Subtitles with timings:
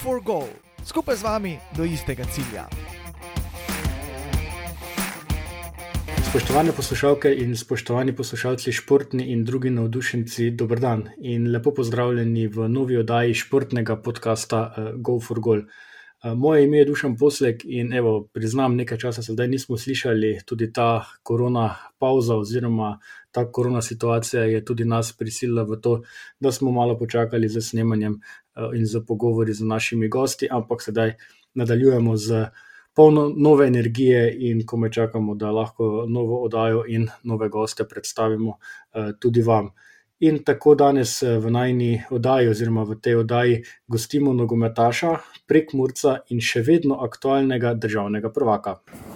[0.00, 0.48] for Goal,
[0.80, 2.64] skupaj z vami do istega cilja.
[6.24, 12.68] Spoštovane poslušalke in spoštovani poslušalci, športni in drugi navdušenci, dober dan in lepo pozdravljeni v
[12.68, 15.68] novi oddaji športnega podcasta uh, Go for Goal.
[16.24, 20.72] Moje ime je Dušan Poslek in evo, priznam, nekaj časa se zdaj nismo slišali, tudi
[20.72, 22.98] ta korona pauza oziroma
[23.30, 26.02] ta korona situacija je tudi nas prisilila v to,
[26.40, 28.20] da smo malo počakali z snemanjem
[28.74, 31.14] in z pogovori z našimi gosti, ampak sedaj
[31.54, 32.46] nadaljujemo z
[32.94, 38.58] polno nove energije in ko me čakamo, da lahko novo oddajo in nove goste predstavimo
[39.20, 39.70] tudi vam.
[40.20, 43.54] In tako danes v najni oddaji, oziroma v tej oddaji,
[43.88, 45.14] gostimo nogometaša
[45.48, 48.74] prek Murca in še vedno aktualnega državnega prvaka.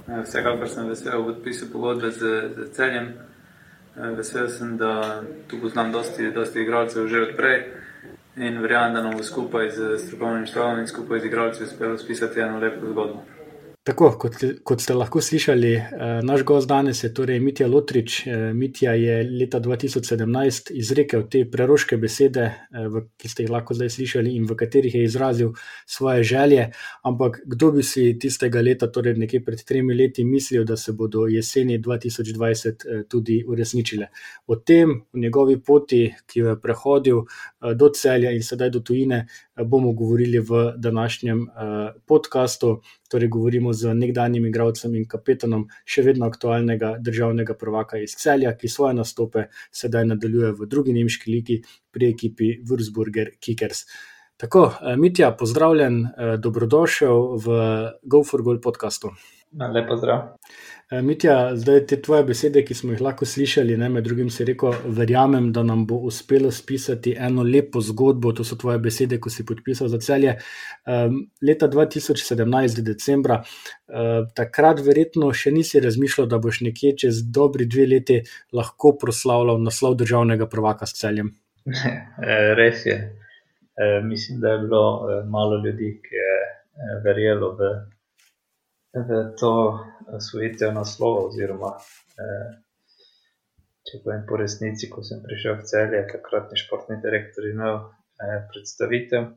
[0.09, 3.13] Vsekakor sem vesel podpisu pogodbe z, z celjem.
[4.17, 7.61] Vesel sem, da tu poznam dosti, dosti igralcev že odprej
[8.41, 12.41] in verjamem, da nam bo skupaj z strokovnim štabom in skupaj z igralci uspelo spisati
[12.41, 13.23] eno lepo zgodbo.
[13.85, 18.27] Tako kot, kot ste lahko slišali, eh, naš gost danes je torej Mitja Lotrič.
[18.27, 23.91] Eh, Mitja je leta 2017 izrekel te preroške besede, eh, ki ste jih lahko zdaj
[23.91, 25.53] slišali in v katerih je izrazil
[25.87, 26.71] svoje želje.
[27.05, 31.27] Ampak kdo bi si tistega leta, torej nekje pred tremi leti, mislil, da se bodo
[31.27, 34.09] jeseni 2020 tudi uresničile.
[34.47, 37.23] O tem, o njegovi poti, ki jo je prehodil
[37.77, 39.27] do celja in sedaj do tujine,
[39.63, 41.47] bomo govorili v današnjem
[42.07, 42.81] podkastu.
[43.11, 48.69] Torej, govorimo z nekdanjim igralcem in kapetanom še vedno aktualnega državnega prvaka iz Celja, ki
[48.69, 51.61] svoje nastope sedaj nadaljuje v drugi nemški ligi
[51.91, 53.85] pri ekipi Würzburger Kickers.
[54.37, 57.47] Tako, eh, Mitja, pozdravljen, eh, dobrodošel v
[58.03, 59.11] Go for Gold podkastu.
[59.75, 60.21] Lepo zdrav.
[60.91, 64.45] Eh, Mitja, zdaj te tvoje besede, ki smo jih lahko slišali, ne, med drugim si
[64.45, 68.33] rekel, verjamem, da nam bo uspelo spisati eno lepo zgodbo.
[68.37, 70.37] To so tvoje besede, ko si podpisal za celje.
[70.87, 77.67] Um, leta 2017, decembra, uh, takrat verjetno še nisi razmišljal, da boš nekje čez dobri
[77.71, 78.21] dve leti
[78.53, 81.33] lahko proslavljal naslov državnega prvaka s celjem.
[82.61, 82.99] Res je.
[83.75, 84.85] E, mislim, da je bilo
[85.31, 86.35] malo ljudi, ki je
[87.07, 87.71] verjelo v
[88.95, 89.79] v to
[90.17, 91.27] osvojitev naslova.
[91.29, 91.75] Oziroma,
[92.19, 92.51] eh,
[93.91, 97.81] če povem po resnici, ko sem prišel v celje, takratni športni direktor imel
[98.23, 99.33] eh, predstavitev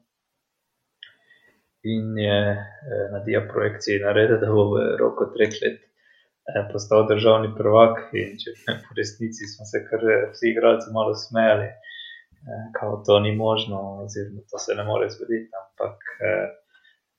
[1.88, 5.84] in je eh, na dia projekciji naredil, da bo v roku treh let.
[6.72, 10.00] Postal državni prvak, in če po resnici smo se kar
[10.31, 11.66] vsi igralci malo smejali,
[12.72, 15.51] kako to ni možno, oziroma to se ne more zgoditi.
[15.51, 16.00] Ampak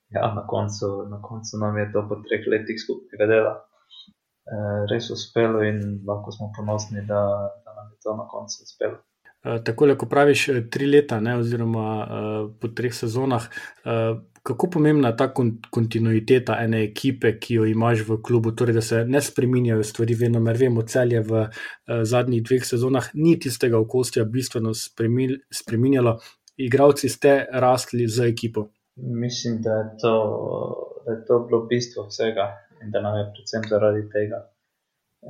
[0.09, 3.53] ja, na, koncu, na koncu nam je to po treh letih skupnega dela
[4.49, 7.21] eh, res uspelo in lahko smo ponosni, da,
[7.65, 8.97] da nam je to na koncu uspelo.
[9.43, 13.45] Eh, Tako, ko praviš eh, tri leta, ne, oziroma uh, po treh sezonah,
[13.85, 15.27] uh, kako pomembna je ta
[15.71, 20.41] kontinuiteta ene ekipe, ki jo imaš v klubu, torej da se ne spremenjajo stvari, vedno
[20.43, 26.17] mer vemo, celje v uh, zadnjih dveh sezonah ni tistega okostja bistveno spremenjalo,
[26.57, 28.67] igravci ste rastli z ekipo.
[29.01, 30.15] Mislim, da je, to,
[31.05, 32.45] da je to bilo bistvo vsega
[32.83, 34.39] in da nam je predvsem zaradi tega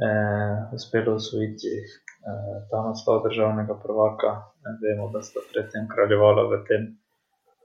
[0.05, 4.31] eh, uspelo osvojiti eh, ta naslov državnega prvaka.
[4.63, 6.83] Ne vemo, da sta predtem kraljevala v tem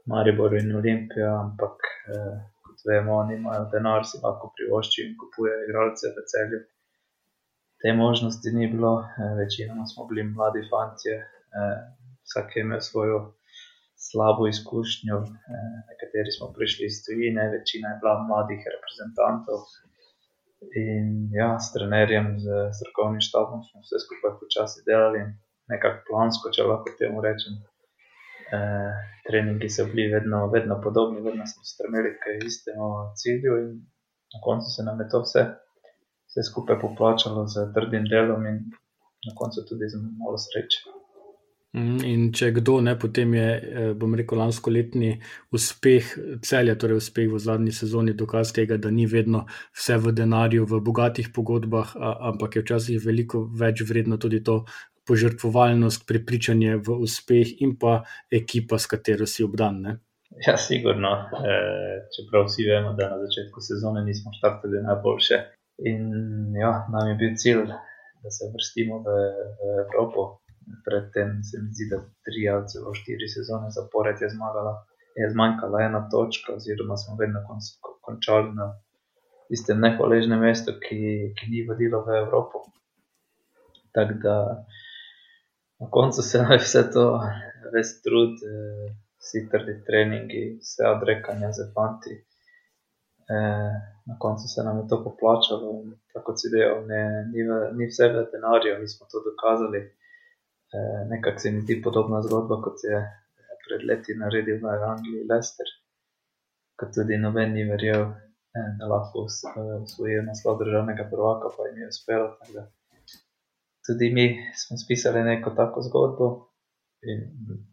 [0.07, 1.77] Mariboru in Olimpiji, ampak
[2.15, 6.61] eh, kot vemo, oni imajo denar, si lahko privoščijo in kupujejo igralce v celju.
[7.81, 11.79] Te možnosti ni bilo, eh, večinoma smo bili mladi fanti, eh,
[12.27, 13.19] vsak je imel svojo
[14.09, 15.17] slabo izkušnjo.
[15.25, 19.61] Eh, nekateri smo prišli iz tujine, večina je bila mladih reprezentantov.
[20.83, 21.07] In
[21.41, 25.21] ja, s trenerjem, z strokovnim štabom smo vse skupaj počasi delali,
[25.73, 27.59] nekako plansko, če lahko temu rečem.
[28.57, 28.61] E,
[29.27, 32.89] treningi so bili vedno, vedno podobni, vedno smo stremeli k istemu
[33.21, 33.71] cilju, in
[34.35, 35.45] na koncu se nam je to vse,
[36.29, 38.59] vse skupaj poplačalo z trdim delom in
[39.29, 40.94] na koncu tudi z malo sreče.
[41.75, 45.17] Mhm, in če kdo, ne, potem je, eh, bom rekel, lansko letni
[45.51, 46.13] uspeh
[46.47, 49.43] celja, torej uspeh v zadnji sezoni, dokaz tega, da ni vedno
[49.75, 51.97] vse v denarju, v bogatih pogodbah,
[52.31, 54.63] ampak je včasih veliko več vredno tudi to
[55.05, 59.83] požrtvovalnost, prepričanje v uspeh in pa ekipa, s katero si obdan.
[59.83, 59.97] Ne.
[60.47, 61.11] Ja, sigurno.
[61.43, 61.59] E,
[62.15, 65.43] čeprav vsi vemo, da na začetku sezone nismo štartili najboljše.
[65.91, 67.67] In ja, nam je bil cilj,
[68.23, 69.19] da se vrstimo v,
[69.59, 70.44] v Evropo
[70.85, 74.75] predtem se mi zdi, da tri ali celo štiri sezone zapored je zmagala,
[75.17, 77.61] je zmanjkala ena točka, oziroma smo vedno kon,
[78.01, 78.73] končali na
[79.51, 81.01] istem nehvaležnem mestu, ki,
[81.37, 82.65] ki ni vodilo v Evropo.
[83.95, 84.37] Tako da
[85.81, 87.07] na koncu se je vse to,
[87.75, 88.95] ves trud, eh,
[89.25, 92.15] vsi trdi treningi, vse odrekanja za fanti.
[93.29, 93.37] E,
[94.07, 97.03] na koncu se nam je to poplačalo in tako si dejal, ne,
[97.33, 99.81] ni, v, ni vse v denarju, mi smo to dokazali.
[100.75, 100.79] E,
[101.11, 103.01] nekako se mi zdi podobna zgodba, kot je
[103.65, 105.69] pred leti naredil v Angliji Lester,
[106.81, 108.09] kot tudi noben ni verjel,
[108.55, 112.29] e, da lahko usvojijo naslov državnega prvaka, pa jim je uspelo.
[113.87, 114.27] Tudi mi
[114.57, 116.29] smo spisali neko tako zgodbo,
[117.05, 117.21] In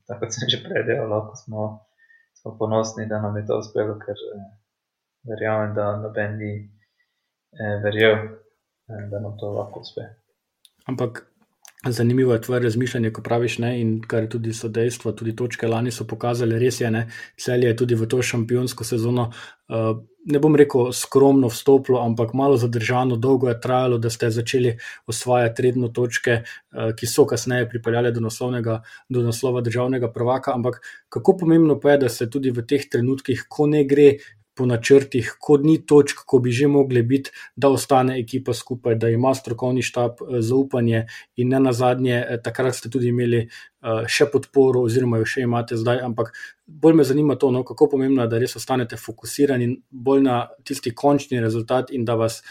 [0.07, 1.88] tako sem že prej rekel, lahko smo,
[2.36, 4.47] smo ponosni, da nam je to uspelo, ker eh,
[5.24, 8.15] verjamem, da noben ni eh, verjel,
[8.92, 10.04] eh, da nam to lahko uspe.
[10.92, 11.31] Ampak
[11.89, 15.92] Zanimivo je tvoje razmišljanje, ko praviš ne, in kar tudi so dejstva, tudi točke lani
[15.92, 17.07] so pokazali, res je, ne,
[17.42, 19.31] celje je tudi v to šampionsko sezono,
[19.69, 19.98] uh,
[20.30, 24.75] ne bom rekel skromno vstopilo, ampak malo zadržano, dolgo je trajalo, da ste začeli
[25.10, 28.22] osvajati redno točke, uh, ki so kasneje pripeljale do,
[29.10, 30.54] do naslova državnega prvaka.
[30.54, 34.19] Ampak kako pomembno pa je, da se tudi v teh trenutkih, ko ne gre,
[34.57, 39.09] po načrtih, ko ni točk, ko bi že mogli biti, da ostane ekipa skupaj, da
[39.09, 41.06] ima strokovni štab eh, zaupanje
[41.36, 45.45] in ne na zadnje, eh, takrat ste tudi imeli eh, še podporo, oziroma jo še
[45.48, 46.01] imate zdaj.
[46.03, 46.33] Ampak
[46.68, 50.38] bolj me zanima to, no, kako pomembno je, da res ostanete fokusirani bolj na
[50.68, 52.42] tisti končni rezultat in da vas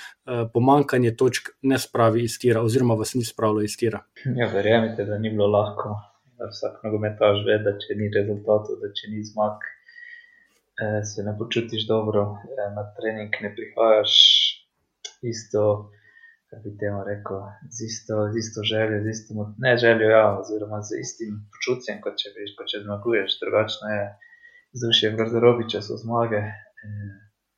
[0.52, 4.02] pomankanje točk ne spravi iz tira, oziroma vas ni spravilo iz tira.
[4.36, 5.96] Ja, verjamete, da ni bilo lahko.
[6.40, 9.64] Vsak nogometaš ve, da če ni rezultatov, da če ni zmag,
[11.10, 14.12] se ne počutiš dobro, eh, na trening ne prihajaš
[15.32, 15.62] isto,
[16.48, 17.40] kako bi temu rekel,
[17.76, 19.30] z isto, z isto željo, z isto,
[19.66, 23.30] ne željo, ja, oziroma z istim počutjem, kot če veš, kot če zmaguješ.
[23.42, 24.04] Drugačno je
[24.74, 26.40] vzdušje v garderobi, če so zmage.
[26.84, 27.12] Eh,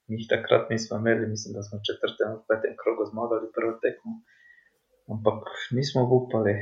[0.09, 4.19] mi jih takrat nismo imeli, mislim, da smo v četrtem, petem krogu zmagali prvo tekmo.
[5.13, 5.47] Ampak
[5.79, 6.55] nismo upali,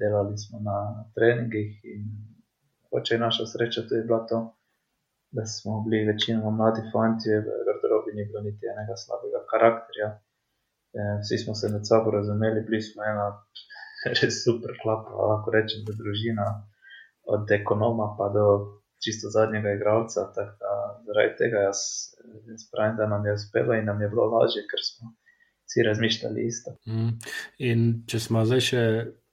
[0.00, 0.76] delali smo na
[1.14, 2.02] treningih in
[2.90, 4.38] oče je naša sreča, to je bilo to
[5.36, 10.08] da smo bili večinoma mladi fanti, v garderobi ni bilo niti enega slabega karakterja.
[10.98, 13.26] E, vsi smo se med sabo razumeli, bili smo ena
[14.18, 16.46] res super klapa, lahko rečem, da družina,
[17.34, 18.46] od ekonoma pa do
[19.04, 20.20] čisto zadnjega igralca.
[21.06, 21.80] Zaradi tega jaz,
[22.52, 25.14] jaz pravim, da nam je uspelo in nam je bilo lažje, ker smo
[25.66, 26.76] vsi razmišljali isto.
[26.86, 27.12] Mm.
[27.58, 28.82] In če smo zdaj še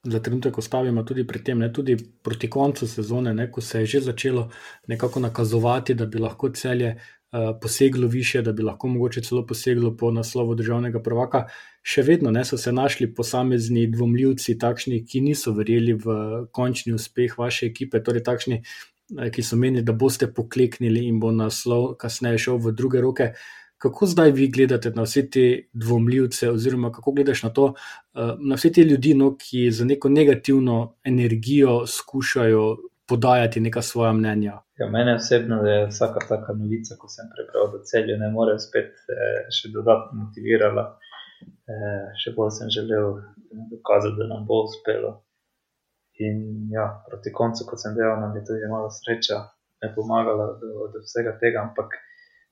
[0.03, 3.86] za trenutek ostavimo tudi pri tem, ne, tudi proti koncu sezone, ne, ko se je
[3.86, 4.50] že začelo
[4.88, 9.98] nekako nakazovati, da bi lahko celje uh, poseglo više, da bi lahko mogoče celo poseglo
[9.98, 11.45] po naslovu državnega prvaka.
[11.83, 16.18] Še vedno ne, so se našli posamezni dvomljivci, takšni, ki niso verjeli v
[16.51, 21.31] končni uspeh vaše ekipe, torej takšni, eh, ki so menili, da boste pokleknili in bo
[21.31, 23.33] naslov kasneje šel v druge roke.
[23.81, 25.44] Kako zdaj vi gledate na vse te
[25.74, 27.74] dvomljivce, oziroma kako gledaš na to,
[28.16, 34.13] eh, na vse te ljudi, no, ki za neko negativno energijo skušajo podajati neka svoja
[34.13, 34.60] mnenja?
[34.80, 38.94] Ja, mene osebno je vsaka taka novica, ko sem prebral, da celje ne more spet
[39.16, 40.86] eh, še dodatno motivirala.
[41.72, 43.18] Eh, še bolj sem želel
[43.74, 45.12] dokazati, da nam bo uspelo.
[46.22, 49.42] In ja, proti koncu, kot sem dejal, nam je tudi malo sreča,
[49.81, 51.98] ne pomagala do, do vsega tega, ampak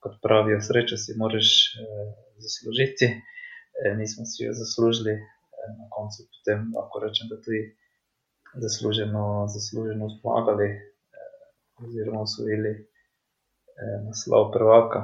[0.04, 1.50] kot pravijo, srečo si moraš
[1.82, 2.08] eh,
[2.44, 3.08] zaslužiti.
[3.80, 7.62] Eh, mi smo si jo zaslužili, eh, na koncu potem lahko rečem, da tudi
[8.64, 9.26] zasluženo,
[9.56, 10.80] zasluženo zmagali, eh,
[11.84, 15.02] oziroma osvojili eh, naslov prvaka.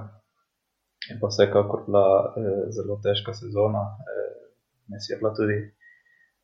[1.11, 2.05] In pa vsekakor bila
[2.37, 5.57] eh, zelo težka sezona, eh, je bila tudi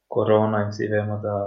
[0.08, 1.38] korona in vsi vemo, da.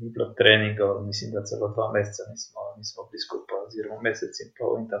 [0.00, 4.50] Ni bilo treningov, mislim, da celo dva meseca nismo, nismo bili skupaj, oziroma mesec in
[4.58, 4.74] pol.
[4.80, 4.98] In ta,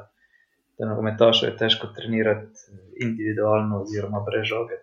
[0.78, 4.76] da nogometašu je težko trenirati individualno, oziroma brez žoge.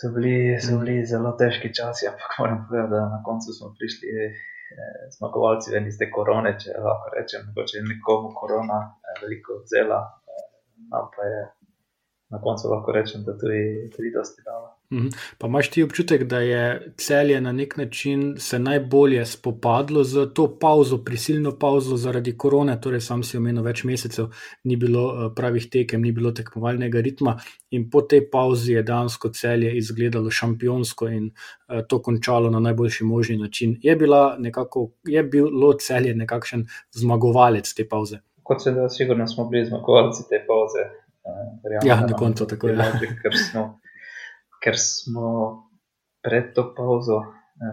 [0.00, 4.08] So bili, so bili zelo težki časi, ampak moram povedati, da na koncu smo prišli
[4.16, 4.34] eh,
[5.18, 10.00] zmagovalci ven iz te korone, če lahko rečem, mogoče je nekomu korona eh, veliko vzela,
[10.36, 10.46] eh,
[10.92, 11.40] nam pa je
[12.30, 14.79] na koncu lahko rečem, da tudi, tudi dosti dala.
[14.92, 15.08] Mhm.
[15.38, 20.58] Pa imaš ti občutek, da je celje na nek način se najbolje spopadlo z to
[20.60, 24.32] pauzo, prisilno pauzo zaradi korone, torej sam si omenil več mesecev,
[24.64, 27.36] ni bilo eh, pravih tekem, ni bilo tekmovalnega ritma,
[27.70, 33.04] in po tej pauzi je dejansko celje izgledalo šampionsko in eh, to končalo na najboljši
[33.04, 33.78] možni način.
[33.82, 33.96] Je,
[34.38, 38.18] nekako, je bilo celje nekakšen zmagovalec te pauze?
[38.42, 40.88] Kot se da, sigurno smo bili zmagovalci te pauze.
[41.62, 42.76] Verjamem, ja, na koncu tako je.
[43.22, 43.80] Ker smo,
[44.64, 45.28] ker smo
[46.24, 47.20] pred to pauzo,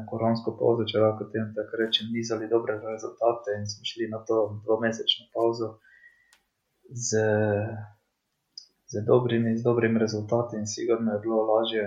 [0.09, 4.39] koronsko pauzo, če lahko tem tako rečem, nizali dobre rezultate in smo šli na to
[4.65, 5.77] dvomesečno pauzo
[6.89, 7.23] z,
[8.87, 11.85] z, dobrimi, z dobrimi rezultati in sigurno je bilo lažje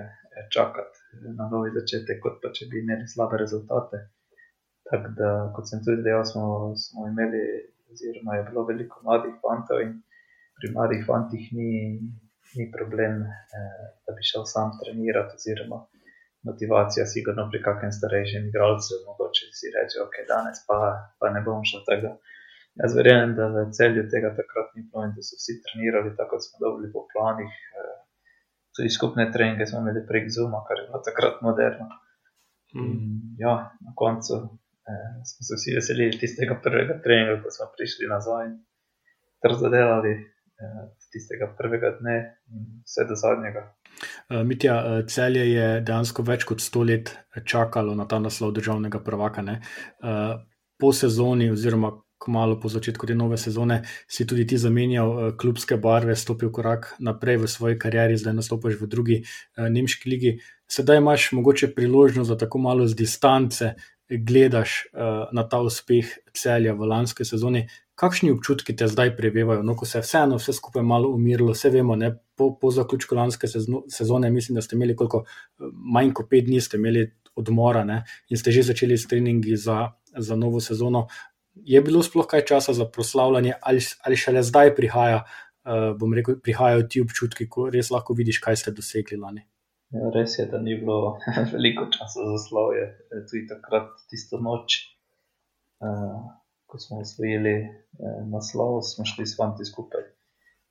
[0.52, 0.99] čakati
[1.37, 4.04] na novi začetek, kot pa če bi imeli slabe rezultate.
[4.90, 7.42] Tako da, kot sem tudi dejal, smo, smo imeli,
[7.92, 9.99] oziroma je bilo veliko mladih fantov in
[10.59, 11.71] pri mladih fantih ni,
[12.59, 13.14] ni problem,
[13.59, 15.78] eh, da bi šel sam trenirati, oziroma
[16.49, 20.78] motivacija, sigurno pri kakšnem starejšem igralcu, mogoče si reče, ok, danes pa,
[21.21, 22.12] pa ne bom šel tega.
[22.80, 26.38] Jaz verjamem, da v celju tega takrat ni bilo in da so vsi trenirali tako,
[26.38, 27.52] kot smo dobili po planih.
[27.80, 27.99] Eh,
[28.76, 31.90] tudi skupne treninge smo imeli prek Zuma, kar je bilo takrat moderno.
[32.78, 33.37] Mm.
[33.42, 33.54] Ja,
[33.87, 34.35] na koncu
[34.90, 38.57] eh, smo se vsi veselili tistega prvega treninga, ko smo prišli nazaj in
[39.42, 42.17] trzodelali eh, tistega prvega dne
[42.50, 43.64] in vse do zadnjega.
[44.31, 47.12] Uh, Mitja, uh, celje je dejansko več kot sto let
[47.45, 49.43] čakalo na ta naslov državnega prvaka.
[49.43, 50.38] Uh,
[50.81, 56.17] po sezoni, oziroma kmalo po začetku te nove sezone, si tudi ti zamenjal klubske barve,
[56.17, 59.17] stopil korak naprej v svoji karieri, zdaj nastopiš v drugi
[59.57, 60.35] nemški ligi.
[60.69, 63.73] Sedaj imaš mogoče priložnost, da tako malo z distance
[64.11, 64.85] gledaš
[65.33, 67.64] na ta uspeh celja v lanske sezoni.
[68.00, 71.69] Kakšni občutki te zdaj prevevajo, no, ko se je vseeno vse skupaj malo umirilo, vse
[71.75, 75.25] vemo, ne, po, po zaključku lanske sezone, mislim, da ste imeli koliko,
[75.97, 79.90] manj kot pet dni, ste imeli odmora ne, in ste že začeli s treningi za,
[80.16, 81.07] za novo sezono
[81.54, 85.25] je bilo sploh kaj časa za proslavljanje, ali, ali šele zdaj prihaja,
[86.00, 89.45] uh, rekel, prihajajo ti občutki, ko res lahko vidiš, kaj ste dosegli lani.
[89.90, 91.19] Ja, res je, da ni bilo
[91.54, 92.87] veliko časa za slavje.
[93.11, 94.80] E, tudi takrat, tisto noč,
[95.83, 96.30] uh,
[96.70, 100.06] ko smo osvojili uh, naslov, smo šli s fanti skupaj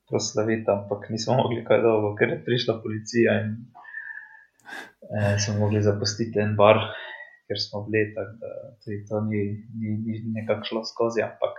[0.10, 6.42] proslaviti, ampak nismo mogli kaj dolgo, ker je prišla policija in uh, smo mogli zapustiti
[6.42, 6.82] en bar
[7.50, 8.52] ker smo bili tako, da
[8.82, 9.44] tudi to ni,
[9.80, 11.20] ni, ni nekako šlo skozi.
[11.30, 11.56] Ampak,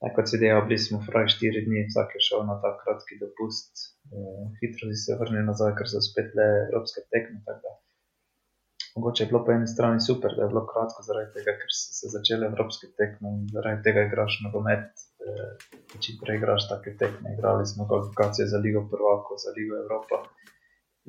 [0.00, 3.16] tako kot se deje, bili smo fraj štiri dni, vsak je šel na ta kratki
[3.22, 3.72] dopust,
[4.12, 7.40] uh, hitro si se vrnil nazaj, ker so spet le evropske tekme.
[8.96, 11.96] Mogoče je bilo po eni strani super, da je bilo kratko, zaradi tega, ker so
[11.98, 17.34] se začele evropske tekme in zaradi tega igraš nogomet, eh, čim prej igraš take tekme.
[17.34, 20.22] Igrali smo kvalifikacije za Ligo Prvako, za Ligo Evropa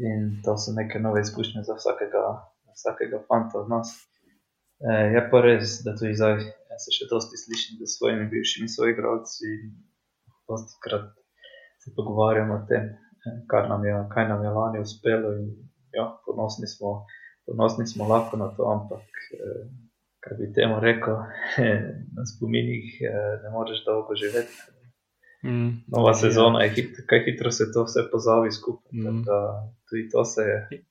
[0.09, 2.25] in to so neke nove izkušnje za vsakega
[2.75, 3.89] vsakega fanta od nas.
[4.79, 6.39] E, je pa res, da tudi zdaj
[6.83, 9.69] se še dosti slišim z svojimi bivšimi soigralci in
[10.49, 11.13] dosti krat
[11.83, 12.89] se pogovarjamo o tem,
[13.51, 15.31] kar nam je, kaj nam je lani uspelo.
[15.39, 15.53] In,
[15.95, 17.05] ja, ponosni, smo,
[17.45, 19.51] ponosni smo lahko na to, ampak e,
[20.19, 21.17] kar bi temu rekel,
[22.15, 24.55] na spominih e, ne moreš dolgo živeti.
[25.45, 28.99] Mm, Nova je, sezona je, hit, kaj hitro se to vse pozavi skupaj.
[28.99, 29.23] Mm.
[29.89, 30.83] Tudi to se je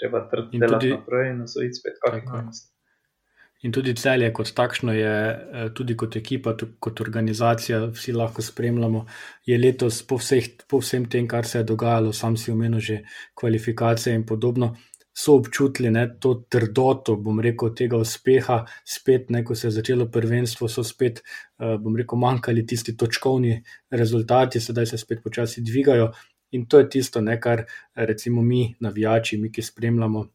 [0.00, 2.66] treba truditi delati naprej in osvojiti spet kakšne konice.
[3.64, 5.14] In tudi celje kot takšno je,
[5.52, 9.06] eh, tudi kot ekipa, kot organizacija, vsi lahko spremljamo,
[9.46, 13.00] je letos po, vseh, po vsem tem, kar se je dogajalo, sam si omenil že
[13.34, 14.76] kvalifikacije in podobno,
[15.16, 20.08] so občutili ne, to trdoto, bom rekel, tega uspeha, spet, ne, ko se je začelo
[20.12, 21.22] prvenstvo, so spet,
[21.58, 26.10] eh, bom rekel, manjkali tisti točkovni rezultati, sedaj se spet počasi dvigajo.
[26.52, 30.26] In to je tisto, ne, kar recimo mi, navijači, mi, ki spremljamo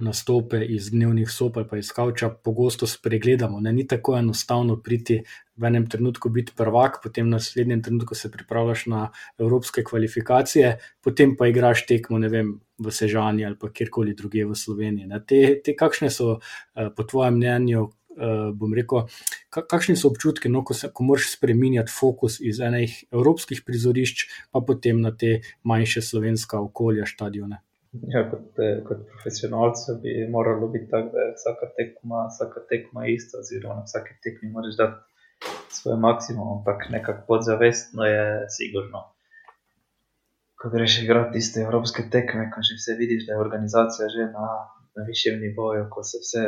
[0.00, 3.60] nastope iz dnevnih sob ali pa iz kavča, pogosto spregledamo.
[3.60, 3.72] Ne.
[3.72, 5.22] Ni tako enostavno priti
[5.56, 11.36] v enem trenutku biti prvak, potem v naslednjem trenutku se pripravljaš na evropske kvalifikacije, potem
[11.36, 15.08] pa igraš tekmo vem, v Sežani ali pa kjerkoli druge v Sloveniji.
[15.26, 16.38] Te, te kakšne so,
[16.74, 19.06] eh, po tvojem mnenju, uh, bom rekel,
[19.50, 24.60] kakšni so občutki, no, ko, se, ko moraš spremenjati fokus iz enih evropskih prizorišč, pa
[24.60, 27.62] potem na te manjše slovenska okolja, stadione.
[27.92, 33.06] Ja, kot, eh, kot profesionalc bi moralo biti tako, da je vsaka tekma, vsaka tekma
[33.06, 38.24] ista, oziroma na vsaki tekmi moraš dati svoj maksimum, ampak nekako podzavestno je
[38.56, 39.02] sigurno.
[40.56, 44.48] Ko greš igrati tiste evropske tekme, ko že vse vidiš, da je organizacija že na,
[44.96, 46.44] na višjem nivoju, ko se vse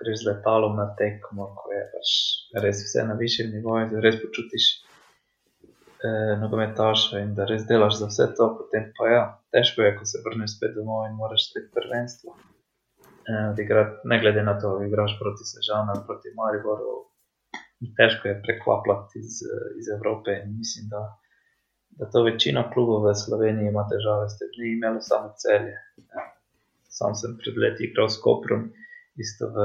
[0.00, 2.08] greš z letalom na tekmo, ko je pač
[2.64, 4.72] res vse na višjem nivoju, res počutiš
[6.04, 8.48] eh, nogometaša in da res delaš za vse to.
[8.60, 9.24] Potem pa ja,
[9.54, 12.36] težko je, ko se vrneš spet domov in moraš spet prvenstvo.
[13.28, 16.92] Eh, ne glede na to, igraš proti Sežanu proti Mariboru,
[17.98, 19.42] težko je preklapljati iz,
[19.80, 21.02] iz Evrope in mislim, da.
[21.98, 25.74] Da to večina klubov v Sloveniji ima težave, ste bili imeli samo celje.
[26.14, 26.24] Ja.
[26.98, 28.68] Sam sem pred leti igral s Koprom,
[29.18, 29.56] isto v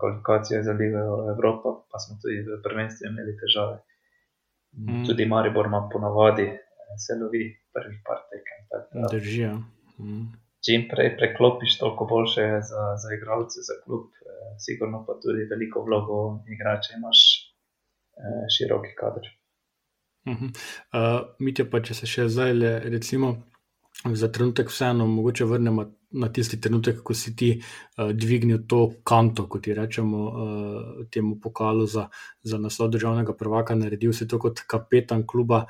[0.00, 3.78] kvalifikacijah za Ligo Evropa, pa smo tudi v prvenstvu imeli težave.
[4.76, 5.04] Mm.
[5.06, 6.46] Tudi Maribor ima ponavadi
[7.04, 8.58] se eh, lovi prvih par tekem.
[9.12, 9.54] Držijo.
[9.98, 10.26] Mm.
[10.64, 15.48] Čim prej preklopiš, toliko boljše je za, za igralce, za klub, eh, sigurno pa tudi
[15.52, 16.18] veliko vlogo
[16.54, 17.20] igrače imaš
[18.20, 19.26] eh, široki kader.
[20.26, 20.50] Uh -huh.
[20.98, 23.36] uh, Mitja, pa če se še zdaj, le, recimo,
[24.04, 29.46] za trenutek vseeno mogoče vrnemo na tisti trenutek, ko si ti uh, dvignil to kanto,
[29.48, 32.08] kot ti rečemo, uh, temu pokalu za,
[32.42, 35.66] za naslov državnega prvaka, naredil si to kot kapetan kluba.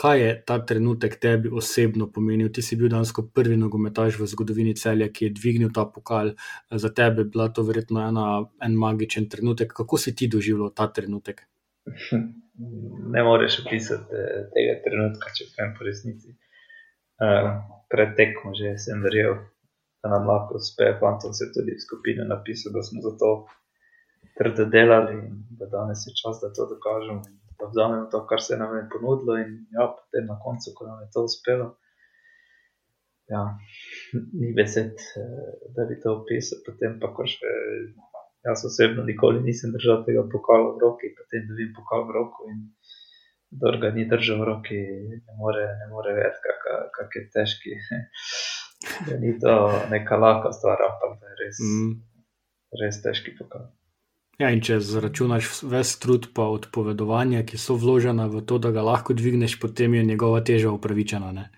[0.00, 2.48] Kaj je ta trenutek tebi osebno pomenil?
[2.48, 6.32] Ti si bil dansko prvi nogometaš v zgodovini celja, ki je dvignil ta pokal.
[6.70, 8.28] Za tebe je bila to verjetno ena,
[8.64, 9.74] en magičen trenutek.
[9.76, 11.44] Kako si ti doživel ta trenutek?
[13.10, 16.28] Ne moreš opisati eh, tega trenutka, če povem po resnici.
[16.28, 16.49] Uh,
[17.90, 19.36] pred tekmo že sem verjel,
[20.02, 20.96] da nam lahko uspe.
[21.00, 23.30] Fantom se tudi v skupini napisal, da smo za to
[24.38, 27.22] trdo delali in da danes je čas, da to dokažemo.
[27.58, 31.02] Da vzamemo to, kar se nam je ponudilo, in ja, potem na koncu, ko nam
[31.02, 31.66] je to uspelo.
[33.28, 33.42] Ja,
[34.40, 36.64] ni besed, eh, da bi to opisal.
[36.66, 37.52] Potem pa, ko še
[38.48, 42.58] jaz osebno nikoli nisem držal tega pokala v roki, potem dobim pokal v roko in
[43.50, 44.78] da ga ni držal v roki,
[45.10, 46.54] ne more, more vedeti,
[46.94, 47.76] kako je težki.
[49.06, 49.56] da ni to
[49.90, 51.90] neka lahka stvar, ampak da je res, mm.
[52.82, 53.68] res težki pokal.
[54.40, 58.80] Ja, in če zračunaš ves trud pa odpovedovanja, ki so vložena v to, da ga
[58.86, 61.34] lahko dvigneš, potem je njegova teža upravičena.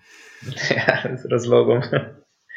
[0.75, 1.79] Ja, z razlogom.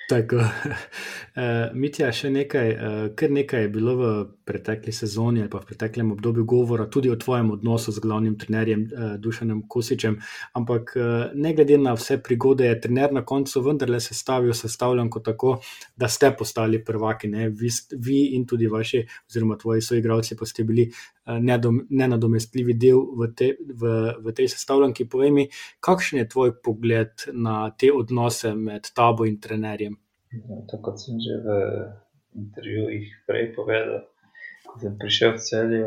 [0.08, 0.36] Tako.
[0.36, 4.10] Uh, Mitja, še nekaj, uh, kar nekaj je bilo v
[4.46, 8.84] pretekli sezoni ali pa v preteklem obdobju govora tudi o tvojem odnosu z glavnim trenerjem
[8.86, 10.20] uh, Dušanem Kosičem,
[10.54, 15.26] ampak uh, ne glede na vse prigode, je trener na koncu vendarle sestavil sestavljen kot
[15.26, 15.56] tako,
[15.96, 17.32] da ste postali prvaki.
[17.58, 20.86] Vi, vi in tudi vaši, oziroma tvoji soigravci, pa ste bili
[21.26, 23.92] nenadomestljivi del v, te, v,
[24.22, 25.08] v tej sestavljanki.
[25.10, 25.44] Povej mi,
[25.82, 29.96] kakšen je tvoj pogled na te odnose med tabo in trenerjem?
[30.36, 31.56] Ja, to, kot sem že v
[32.36, 34.06] intervjujih prej povedal,
[34.66, 35.82] ko sem prišel v celje,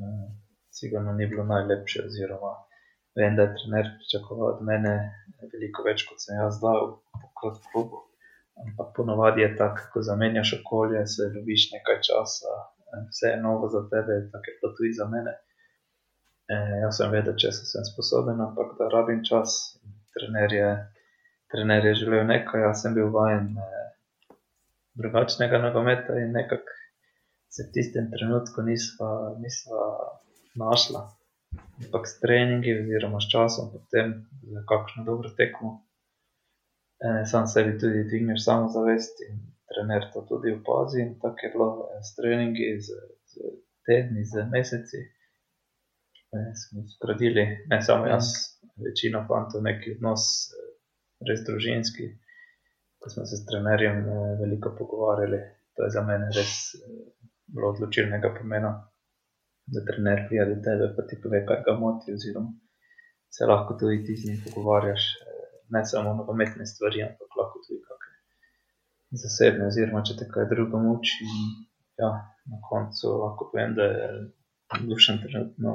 [0.00, 0.24] eh,
[0.70, 2.06] sigurno ni bilo najlepše.
[2.08, 2.54] Oziroma,
[3.16, 4.94] vem, da je trener pričakoval od mene
[5.52, 7.00] veliko več, kot sem jaz dal
[7.36, 8.06] kot klubu.
[8.54, 12.54] Ampak ponovadi je tako, ko zamenjaš okolje, se ljubiš nekaj časa,
[13.10, 15.36] vse je novo za tebe, tako je to tudi za mene.
[16.48, 19.78] E, jaz sem vedel, če sem sposoben, ampak da rabim čas.
[20.14, 20.68] Trener je
[21.54, 23.90] trener je želel nekaj, jaz sem bil vajen eh,
[24.94, 26.80] drugačnega nogometa in nekako
[27.54, 29.82] se v tistem trenutku nisva, nisva
[30.58, 31.02] našla.
[31.84, 35.70] Ampak s treningi, oziroma s časom, potem za kakšno dobro tekmo,
[37.04, 39.38] eh, sam sebi tudi dvigneš samozavest in
[39.70, 41.02] trener to tudi opazi.
[41.22, 42.88] Tako je bilo eh, s treningi, z,
[43.30, 43.32] z
[43.86, 45.00] tedni, z meseci.
[46.34, 48.26] Eh, smo zgradili, ne samo jaz,
[48.86, 50.24] večina fantov, neki odnos.
[50.52, 50.74] Eh,
[51.28, 52.08] res družinski.
[53.00, 55.40] Ko smo se s trenerjem eh, veliko pogovarjali,
[55.76, 56.52] to je za mene res
[57.54, 58.72] bilo odločilnega pomena,
[59.72, 62.52] da trener prija do tebe, pa ti pove, kaj ga moti, oziroma
[63.34, 65.04] se lahko tudi ti z njim pogovarjaš,
[65.74, 67.80] ne samo na pametne stvari, ampak lahko tudi
[69.20, 71.26] zasebne, oziroma če te kaj drugo muči.
[72.00, 72.10] Ja,
[72.50, 74.08] na koncu lahko povem, da je
[74.88, 75.74] dušen trenutno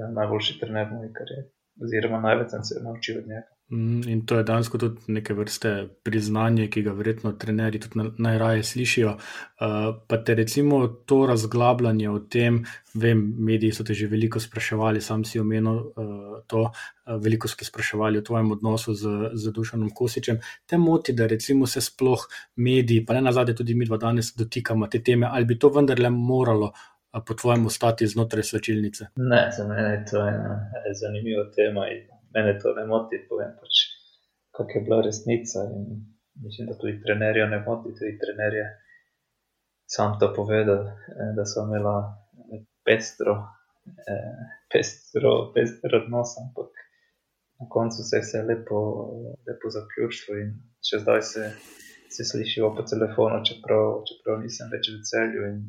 [0.00, 1.48] ja, najboljši trener v moji karieri,
[1.82, 3.51] oziroma največ sem se naučil od njega.
[3.72, 5.70] Mm, in to je danes tudi neke vrste
[6.04, 9.14] priznanje, ki ga verjetno trenerji tudi najraje slišijo.
[9.16, 12.58] Uh, pa te recimo to razglabljanje o tem,
[12.94, 17.56] vem, mediji so te že veliko spraševali, sam si omenil uh, to, uh, veliko so
[17.56, 20.40] te spraševali o tvojem odnosu z, z Dušanom Kosičem.
[20.66, 24.86] Te moti, da recimo se sploh mediji, pa ne nazadnje tudi mi dva danes dotikamo
[24.86, 26.72] te teme, ali bi to vendarle moralo.
[27.12, 29.06] Po tvojem ostati znotraj svečilnice?
[29.16, 30.54] Ne, za mene je to ena
[30.96, 31.84] zanimiva tema
[32.34, 33.82] mene to ne moti, povem pač,
[34.56, 35.64] kak je bila resnica.
[35.76, 35.84] In
[36.44, 38.66] mislim, da tudi trenerja ne moti, tudi trenerje.
[39.86, 41.96] Sam to povedal, eh, da so imela
[42.84, 43.34] pestro,
[44.12, 44.40] eh,
[44.72, 46.70] pestro, pestro odnos, ampak
[47.60, 48.78] na koncu se je vse lepo,
[49.46, 50.50] lepo zaključilo in
[50.88, 51.44] še zdaj se,
[52.14, 55.60] se slišijo po telefonu, čeprav, čeprav nisem več v celju in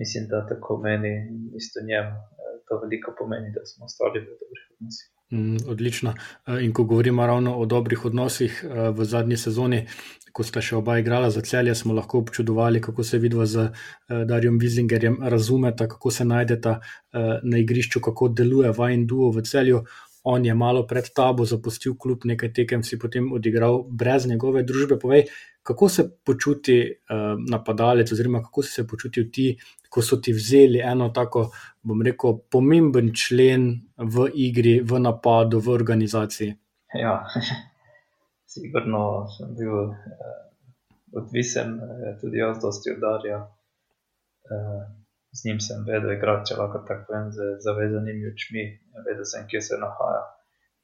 [0.00, 1.14] mislim, da tako meni
[1.60, 5.13] isto njemu eh, to veliko pomeni, da smo ostali v dobrih odnosih.
[5.32, 6.14] Mm, odlično.
[6.46, 9.86] Eh, in ko govorimo ravno o dobrih odnosih eh, v zadnji sezoni,
[10.32, 14.24] ko sta še oba igrala za celje, smo lahko občudovali, kako se vidva z eh,
[14.28, 16.80] Darjem Vizingerjem razumeta, kako se najdeta
[17.42, 19.84] na igrišču, kako deluje vajen duo v celju.
[20.24, 24.96] On je malo pred tabo zapustil klub, nekaj tekem si potem odigral brez njegove družbe.
[24.98, 25.26] Povej,
[25.62, 29.50] kako se počuti uh, napadalec, oziroma kako si se počutil ti,
[29.88, 31.50] ko so ti vzeli eno tako,
[31.82, 33.68] bom rekel, pomemben člen
[34.00, 36.56] v igri, v napadu, v organizaciji.
[37.00, 37.18] Ja,
[38.54, 39.94] sigurno sem bil uh,
[41.20, 43.44] odvisen, uh, tudi jaz, dosti udarja.
[44.48, 45.03] Uh,
[45.34, 48.64] z njim sem vedel, igrati, če lahko tako povem, z zavezanimi očmi,
[49.06, 50.24] vedel sem, kje se nahaja.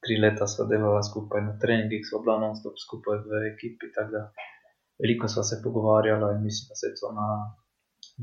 [0.00, 3.90] tri leta sva delala skupaj na treningih, sva bila non-stop skupaj v ekipi.
[5.00, 7.28] Veliko sva se pogovarjala in mislim, da se je to na,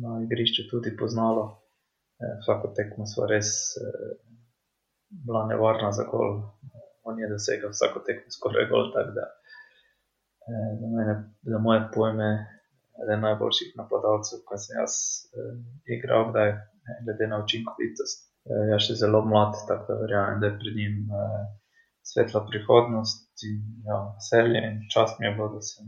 [0.03, 1.45] na igrišču tudi poznalo.
[2.17, 4.17] Eh, vsako tekmo sva res eh,
[5.25, 6.41] bila nevarna za gol.
[7.05, 8.89] On je dosegel vsako tekmo skoraj gol.
[8.95, 9.27] Da,
[10.49, 11.15] eh, za, mene,
[11.51, 12.29] za moje pojme,
[13.03, 14.95] eden najboljših napadalcev, ko sem jaz
[15.33, 15.53] eh,
[15.97, 16.57] igral, da je
[17.05, 18.25] glede na učinkovitost.
[18.47, 20.99] Eh, jaz še zelo mlad, tako da verjamem, da je pred njim.
[21.07, 21.45] Eh,
[22.07, 23.57] svetla prihodnost in
[23.87, 25.87] ja, veselje in čast mi je bilo, da sem,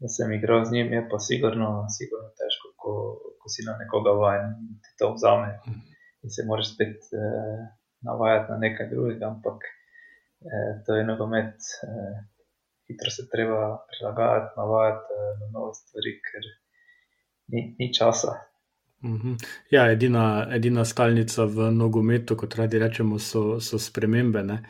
[0.00, 0.92] da sem igral z njim.
[0.92, 2.92] Je pa sigurno, sigurno težko, ko,
[3.40, 5.50] ko si na nekoga vajen in ti to vzame
[6.24, 7.64] in se moraš spet eh,
[8.08, 9.58] navajati na nekaj drugega, ampak
[10.50, 11.58] eh, to je nogomet.
[11.88, 12.14] Eh,
[12.88, 16.50] Hitro se treba prilagajati, navajati eh, na nove stvari, ker
[17.52, 18.34] ni, ni časa,
[19.04, 19.34] Mhm.
[19.70, 24.42] Ja, edina, edina stalnica v nogometu, kot radi rečemo, so, so spremembe.
[24.42, 24.62] Ne?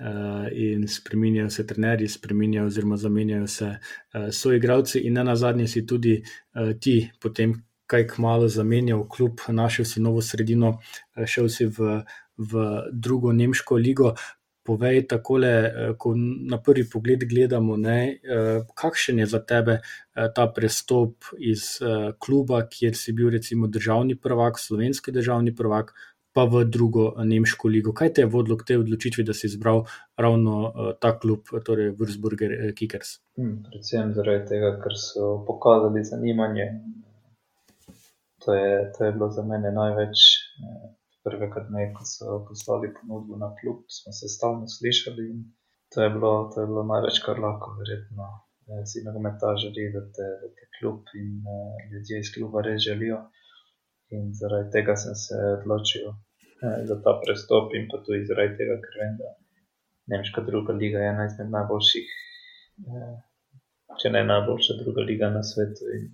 [0.00, 5.86] Uh, in spremenjajo se trenerji, spremenjajo oziroma zamenjajo se uh, soigravci, in na zadnje si
[5.86, 6.22] tudi
[6.80, 7.52] ti, potem,
[7.86, 10.78] kaj kmalo zamenjal klub, našel si novo sredino,
[11.26, 12.00] šel si v,
[12.38, 14.14] v drugo nemško ligo
[14.62, 16.14] povej takole, eh, ko
[16.50, 21.80] na prvi pogled gledamo, ne, eh, kakšen je za tebe eh, ta prestop iz
[22.18, 25.94] kluba, kjer si bil recimo državni prvak, slovenski državni prvak,
[26.32, 27.92] pa v drugo nemško ligo.
[27.92, 29.82] Kaj te je vodilo k tej odločitvi, da si izbral
[30.16, 33.18] ravno ta klub, torej Würzburger Kickers?
[33.34, 36.68] Hmm, predvsem zaradi tega, ker so pokazali zanimanje.
[38.46, 40.28] To je, to je bilo za mene največ
[41.26, 45.40] prvega dne, ko so poslali ponudbo na klub, smo se stalno slišali in
[45.94, 48.28] to je bilo, to je bilo največ, kar lahko, verjetno.
[48.70, 52.82] Eh, si nogometa želi, da te, da te klub in uh, ljudje iz kluba res
[52.86, 53.18] želijo.
[54.16, 58.78] In zaradi tega sem se odločil eh, za ta prestop, in pa tudi zaradi tega,
[58.84, 59.34] ker vem, da
[60.10, 62.14] Nemška druga liga je ena izmed najboljših,
[62.92, 63.18] eh,
[64.02, 65.90] če ne najboljša druga liga na svetu.
[65.96, 66.08] In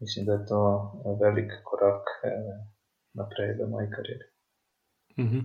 [0.00, 0.60] mislim, da je to
[1.20, 2.14] velik korak.
[3.16, 4.24] Naprej v moji karieri.
[5.18, 5.38] Uh mhm.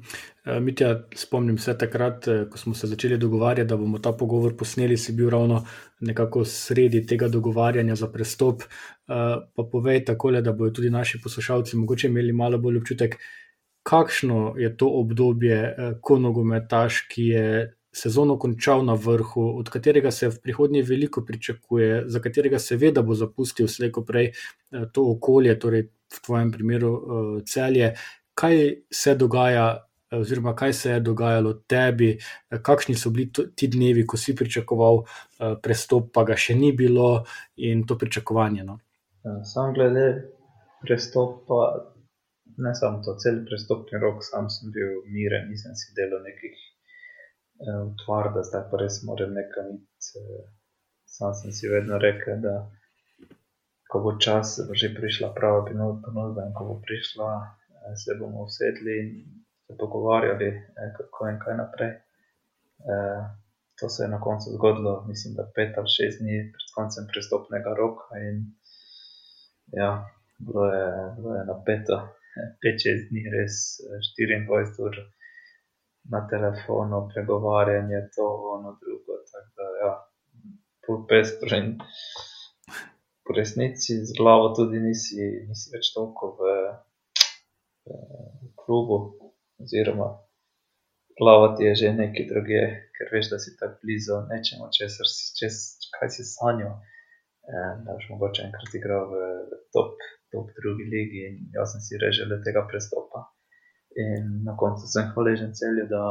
[0.46, 0.60] -huh.
[0.60, 4.98] Mitja, spomnim se takrat, eh, ko smo se začeli dogovarjati, da bomo ta pogovor posneli,
[4.98, 5.66] si bil ravno
[6.00, 8.62] nekako sredi tega dogovarjanja za prestop.
[8.62, 8.68] Eh,
[9.56, 13.16] pa povej tako, da bodo tudi naši poslušalci mogoče imeli malo bolj občutek,
[13.84, 20.30] kakšno je to obdobje, ko nogometaš, ki je sezono končal na vrhu, od katerega se
[20.30, 24.32] v prihodnje veliko pričakuje, za katerega se ve, da bo zapustil slejko prej
[24.94, 27.94] to okolje, torej v tvojem primeru uh, celje,
[28.34, 28.58] kaj
[28.94, 32.18] se dogaja, oziroma kaj se je dogajalo tebi,
[32.62, 35.04] kakšni so bili ti dnevi, ko si pričakoval
[35.64, 37.24] prestop, pa ga še ni bilo
[37.56, 38.66] in to pričakovanje.
[38.68, 38.80] No?
[39.24, 40.08] Ja, sam glede
[40.84, 41.62] prestopa,
[42.58, 46.60] ne samo to, cel prestopni rok, sam sem bil miren, nisem si delal nekih
[47.70, 50.26] utvar, da zdaj pa res moram nekaj iti.
[51.06, 52.56] Sam sem si vedno rekel, da
[53.92, 57.30] ko bo čas, bo že prišla prava ponudba in ko bo prišla,
[58.00, 59.10] se bomo usedli in
[59.68, 60.50] se pogovarjali,
[60.98, 61.94] kako in kaj naprej.
[63.82, 67.74] To se je na koncu zgodilo, mislim, da pet ali šest dni pred koncem prestopnega
[67.78, 68.20] roka.
[68.28, 68.36] In,
[69.74, 69.92] ja,
[70.40, 71.98] bilo je, bilo je napeto,
[72.62, 73.82] pet, šest dni, res
[74.20, 75.02] 24 ur
[76.10, 79.20] na telefonu, pregovarjanje, to, ono, drugo.
[79.32, 79.92] Tako da, ja,
[80.86, 81.78] pol pestro in
[83.28, 86.56] v resnici z glavo tudi nisi, nisi več toliko v,
[87.86, 88.98] v klubu,
[89.62, 90.10] oziroma
[91.22, 92.62] glava ti je že nekaj druge,
[92.98, 96.80] ker veš, da si tako blizu nečemu, česar si, čes, kaj si sanjal.
[97.42, 99.16] Eh, da boš mogoče enkrat igral v
[99.74, 99.98] top,
[100.32, 103.26] top drugi ligi, in jaz sem si režil tega prestopa.
[104.00, 106.04] In na koncu sem hvaležen celju, da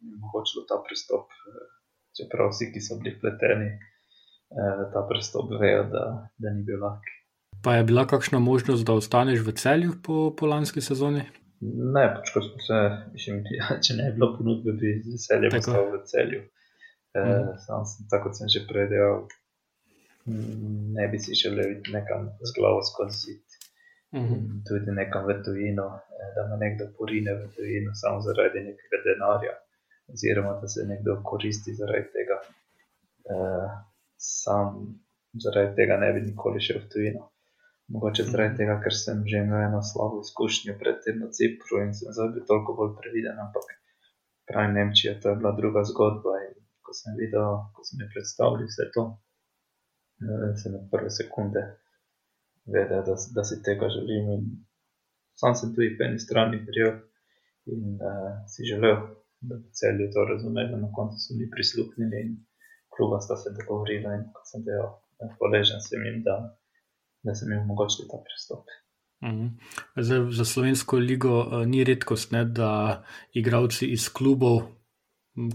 [0.00, 1.68] je omogočilo ta prestop, eh,
[2.18, 3.70] čeprav vsi, ki so bili pleteni,
[4.50, 6.04] Eh, ta prestop vejo, da,
[6.38, 7.04] da ni bil lahk.
[7.62, 11.22] Pa je bila kakšna možnost, da ostaneš v celju po, po lanski sezoni?
[11.94, 12.78] Ne, pač ko smo se,
[13.12, 13.44] mislim,
[13.86, 16.40] če ne bi bilo ponudbe, bi z veseljem ostal v celju.
[17.14, 17.52] E, mm.
[17.62, 19.22] Sam sem, tako kot sem že prej dejal,
[20.98, 23.38] ne bi si želel iti nekam z glavo skozi
[24.12, 24.62] Mm -hmm.
[24.68, 25.86] Tudi nekam v tujino,
[26.20, 29.54] eh, da me nekdo porine v tujino samo zaradi nekega denarja,
[30.12, 32.36] oziroma da se nekdo koristi zaradi tega.
[33.32, 33.34] E,
[34.16, 34.66] sam
[35.44, 37.22] zaradi tega ne bi nikoli šel v tujino.
[37.88, 42.12] Mogoče zaradi tega, ker sem že imel eno slabo izkušnjo predtem na Cipru in sem
[42.16, 43.66] zdaj bil toliko bolj previden, ampak
[44.48, 46.32] pravi Nemčija, to je bila druga zgodba.
[46.46, 49.04] In ko sem videl, ko sem jim predstavil vse to,
[50.26, 51.62] eh, sem od prve sekunde
[52.74, 54.34] vedel, da, da si tega želim.
[54.36, 54.44] In
[55.40, 57.00] sam sem tudi po eni strani prijel
[57.70, 58.98] in uh, si želel
[59.40, 60.80] da bi celju to razumeli.
[60.84, 62.30] Na koncu so mi prisluhnili in
[62.94, 64.10] kluba sta se dogovorila.
[64.18, 64.88] In kot sem dejal,
[65.36, 66.36] hvaležen sem jim, da,
[67.24, 68.64] da sem jim omogočil ta pristop.
[69.28, 69.46] Mhm.
[70.04, 72.70] Zdaj, za slovensko ligo uh, ni redkost, ne, da
[73.40, 74.62] igravci iz klubov,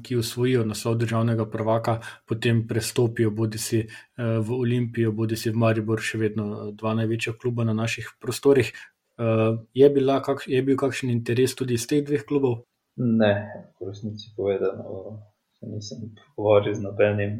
[0.03, 5.59] ki usvojijo naslov državnega prvaka, potem prestopijo bodi si uh, v Olimpijo, bodi si v
[5.61, 8.71] Maribor, še vedno dva največja kluba na naših prostorih.
[9.15, 12.65] Uh, je, bila, kak, je bil kakšen interes tudi iz teh dveh klubov?
[12.95, 13.33] Ne,
[13.79, 15.19] v resnici povedano,
[15.61, 17.39] nisem pogovarjal z nobenim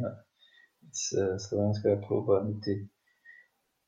[0.91, 1.12] iz
[1.48, 2.76] slovenskega kluba, niti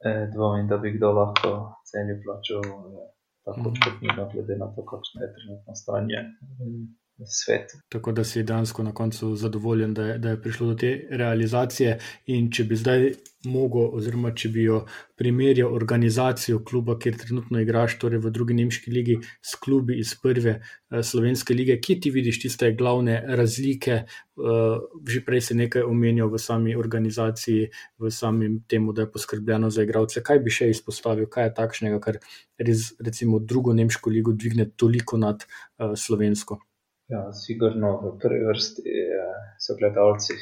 [0.05, 1.51] eh, dvomim, da bi kdo lahko
[1.91, 3.07] cenil plačo eh,
[3.45, 3.75] tako Mhm.
[3.83, 7.77] kot mi, glede na to, kakšno je trenutno stanje eh, svetu.
[7.89, 11.99] Tako da si dejansko na koncu zadovoljen, da je, da je prišlo do te realizacije.
[12.25, 13.09] In če bi zdaj
[13.47, 14.81] mogel, oziroma če bi jo
[15.17, 20.57] primerjal organizacijo kluba, kjer trenutno igraš, torej v drugi nemški ligi, s klubi iz prve
[20.59, 24.03] eh, slovenske lige, kje ti vidiš tiste glavne razlike?
[24.37, 24.77] Eh,
[25.09, 29.87] že prej si nekaj omenjal v sami organizaciji, v samem temu, da je poskrbljeno za
[29.87, 30.21] igralce.
[30.21, 32.21] Kaj bi še izpostavil, kaj je takšnega, kar
[32.61, 36.61] res, recimo, drugo nemško ligo dvigne toliko nad eh, slovensko?
[37.07, 40.33] Ja, sigurno v prvi vrsti eh, so gledalci,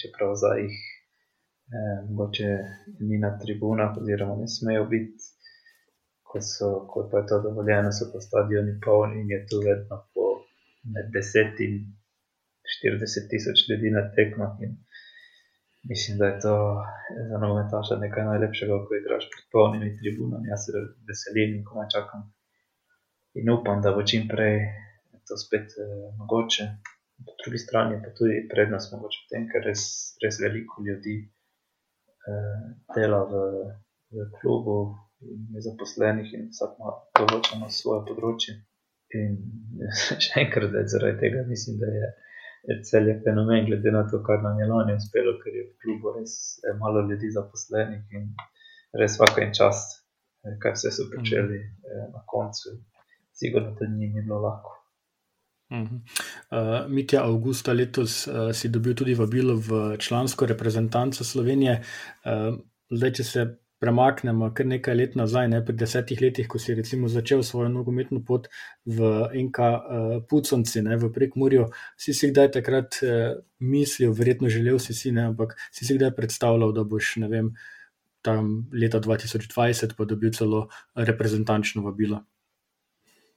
[0.00, 2.50] čeprav za jih eh, mogoče
[3.00, 5.30] ni na tribunah, oziroma ne smejo biti,
[6.28, 10.02] ko, so, ko pa je to dovoljeno, so pa stadioni polni in je tu vedno
[10.14, 10.26] po
[10.92, 11.80] med 10 in
[12.84, 14.52] 40 tisoč ljudi na tekmah.
[15.90, 16.54] Mislim, da je to
[17.30, 20.52] za nogometaša nekaj najlepšega, ko igraš pred polnimi tribunami.
[20.52, 22.28] Jaz se veselim in komaj čakam.
[23.40, 24.58] In upam, da bo čim prej
[25.32, 26.64] to spet eh, mogoče.
[27.26, 29.84] Po drugi strani je pa tudi prednost mogoče v tem, ker res,
[30.24, 32.64] res veliko ljudi eh,
[32.96, 33.44] dela v,
[34.12, 34.76] v klubu
[35.22, 38.58] in je zaposlenih in vsak ima določeno svoje področje.
[39.20, 39.38] In
[40.24, 42.10] še enkrat, da zaradi tega mislim, da je,
[42.70, 45.74] je cel je fenomen, glede na to, kar nam je lani uspelo, ker je v
[45.84, 48.30] klubu res eh, malo ljudi zaposlenih in
[49.00, 49.86] res vsak en čas,
[50.62, 52.76] kaj vse so počeli eh, na koncu.
[53.32, 54.81] Sigurno tudi njim ni bilo lahko.
[55.72, 61.80] Uh, Mitja, avgusta letos uh, si dobil tudi vabilo v člansko reprezentanco Slovenije.
[62.24, 62.58] Uh,
[62.92, 63.44] zdaj, če se
[63.82, 68.20] premaknemo kar nekaj let nazaj, ne pri desetih letih, ko si recimo začel svojo nogometno
[68.26, 68.46] pot
[68.86, 69.08] v
[69.48, 71.66] NK uh, Puconci, ne v Prekmurju,
[71.98, 76.12] si si kdaj takrat uh, mislil, verjetno želel si si, ne, ampak si si kdaj
[76.18, 77.50] predstavljal, da boš, ne vem,
[78.22, 82.22] tam leta 2020 pa dobil celo reprezentančno vabilo.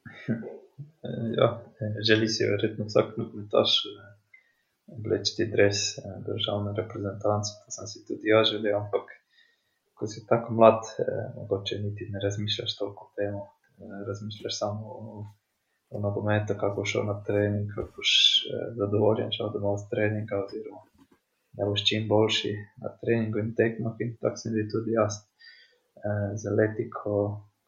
[1.38, 1.48] Ja,
[2.08, 3.76] želi si verjetno vsak nogometaš
[4.88, 5.78] obleči dres
[6.28, 9.14] državne reprezentance, to sem si tudi jaz želel, ampak
[9.94, 10.82] ko si tako mlad,
[11.36, 13.38] mogoče niti ne razmišljaš toliko o tem,
[14.08, 15.26] razmišljaš samo o,
[15.90, 18.12] o nogometu, kako boš šel na trening, kako boš
[18.82, 20.84] zadovoljen šel domov z treninga, oziroma
[21.58, 22.52] da boš čim boljši
[22.84, 25.22] na treningu in tekmah in tako sem bil tudi jaz.
[26.42, 27.16] Za leti, ko,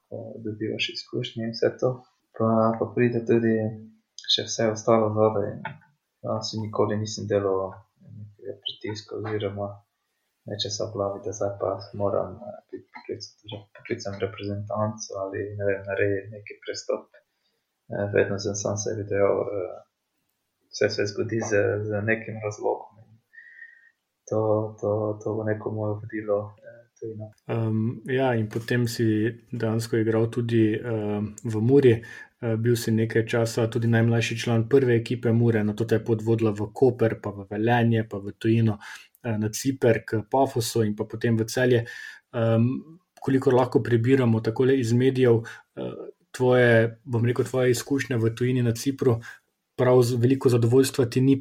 [0.09, 1.91] ko dobivaš izkušnje in vse to,
[2.37, 3.55] pa, pa pride tudi
[4.33, 5.51] še vse ostalo zadaj.
[6.27, 7.71] Jaz nikoli nisem delal
[8.01, 9.69] nekega pritiska, oziroma
[10.47, 12.39] nečesa v glavi, da zdaj pa moram
[12.71, 12.87] biti
[13.75, 17.07] poklican reprezentant ali ne vem, narediti neki prestop.
[18.13, 19.45] Vedno sem sam sebi dejal,
[20.71, 21.51] vse se zgodi z,
[21.87, 22.95] z nekim razlogom.
[24.29, 24.39] To,
[24.81, 26.39] to, to bo neko moje vodilo.
[27.47, 29.05] Um, ja, in potem si
[29.51, 31.93] dejansko igral tudi um, v Muri,
[32.41, 36.21] bil si nekaj časa tudi najmlajši član prve ekipe Mure, na to te je pot
[36.21, 40.95] vodila v Koper, pa v Velenje, pa v Tujino, uh, na Ciper, k Pafosu in
[40.95, 41.85] pa potem v celje.
[42.31, 45.97] Um, kolikor lahko prebiramo takole iz medijev, uh,
[46.31, 49.17] tvoje, bom rekel, tvoje izkušnje v Tujini na Cipru.
[49.77, 51.35] Prav veliko zadovoljstva ti ni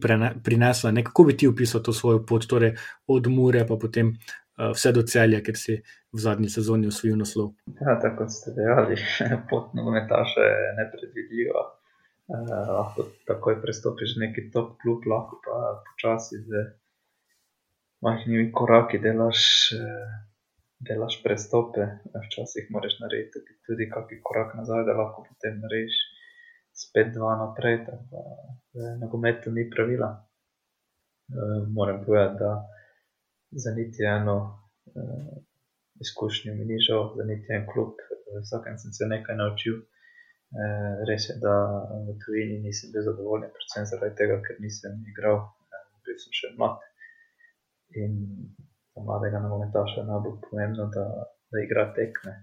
[0.44, 0.90] prinesla.
[0.92, 1.04] Ne?
[1.04, 2.74] Kako bi ti opisal to svojo pot, torej
[3.06, 4.16] od Mure, pa potem
[4.56, 5.76] vse do celja, ker si
[6.12, 7.52] v zadnji sezoni osvojil naslov?
[7.80, 8.96] Ja, tako kot ste dejali,
[9.50, 11.64] pot nogometaša je nepredvidljiva.
[12.26, 16.64] Uh, lahko takoj prestopiš neki top klub, lahko pa počasi z
[18.02, 19.42] majhnimi koraki delaš,
[19.76, 20.16] uh,
[20.88, 21.86] delaš prestope.
[22.26, 26.00] Včasih moraš narediti tudi kakšen korak nazaj, da lahko potem narediš
[26.76, 27.84] spet dva naprej.
[28.74, 30.10] V nogometu ni pravila.
[31.30, 32.50] Uh, moram povedati, da
[33.50, 34.36] za niti eno
[34.94, 35.36] uh,
[36.00, 37.92] izkušnjo mi ni žal, za niti en klub.
[38.42, 39.76] Vsakem sem se nekaj naučil.
[40.56, 41.54] Uh, res je, da
[42.06, 46.52] v tujini nisem bil zadovoljen, predvsem zaradi tega, ker nisem igral, uh, bil sem še
[46.58, 46.84] mlad.
[48.02, 48.12] In
[48.96, 51.06] za mladega nogometaša je najbolj pomembno, da,
[51.52, 52.34] da igra tekme.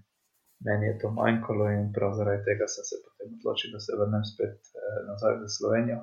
[0.66, 4.24] Meni je to manjkalo in prav zaradi tega sem se potem odločil, da se vrnem
[4.32, 6.00] spet eh, nazaj v Slovenijo.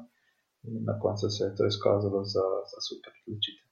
[0.67, 3.70] in na koncu se je to izkazalo za, za super odločitev.